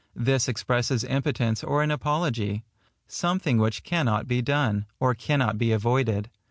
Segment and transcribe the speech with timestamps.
[0.15, 6.31] This expresses impotence or an apology,—something which cannot be done, or cannot be avoided.